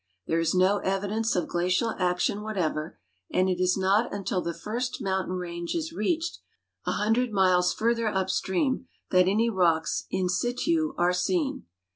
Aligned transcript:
There 0.25 0.39
is 0.39 0.55
no 0.55 0.79
evidence 0.79 1.35
of 1.35 1.47
glacial 1.47 1.91
action 1.91 2.41
whatever, 2.41 2.97
and 3.31 3.47
it 3.47 3.61
is 3.61 3.77
not 3.77 4.11
until 4.11 4.41
the 4.41 4.51
first 4.51 4.99
mountain 4.99 5.35
range 5.35 5.75
is 5.75 5.93
reached, 5.93 6.39
a 6.87 6.93
hundred 6.93 7.31
miles 7.31 7.71
further 7.71 8.07
upstream, 8.07 8.87
that 9.11 9.27
any 9.27 9.47
rocks 9.51 10.07
in 10.09 10.27
situ 10.27 10.95
are 10.97 11.13
seen. 11.13 11.67